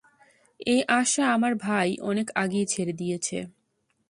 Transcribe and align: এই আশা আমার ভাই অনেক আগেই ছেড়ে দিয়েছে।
এই 0.67 0.81
আশা 0.99 1.23
আমার 1.31 1.53
ভাই 1.57 1.89
অনেক 2.01 2.27
আগেই 2.35 2.65
ছেড়ে 2.65 2.93
দিয়েছে। 2.93 3.37